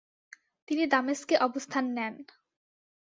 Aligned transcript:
তিনি 0.69 0.83
দামেস্কে 0.87 1.35
অবস্থান 1.37 1.85
নেন। 1.97 2.13